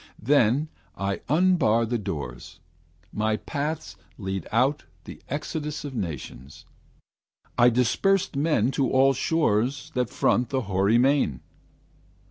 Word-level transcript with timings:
Then 0.17 0.67
I 0.97 1.21
unbar 1.29 1.85
the 1.85 1.99
doors: 1.99 2.59
my 3.13 3.35
paths 3.37 3.97
lead 4.17 4.47
out 4.51 4.85
The 5.03 5.21
exodus 5.29 5.85
of 5.85 5.93
nations: 5.93 6.65
I 7.55 7.69
disperse 7.69 8.33
Men 8.35 8.71
to 8.71 8.89
all 8.89 9.13
shores 9.13 9.91
that 9.93 10.09
front 10.09 10.49
the 10.49 10.61
hoary 10.61 10.97
main. 10.97 11.41